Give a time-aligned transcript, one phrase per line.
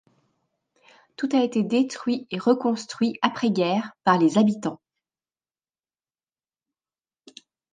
[1.15, 4.81] Tout a été détruit et reconstruit après guerre par les habitants.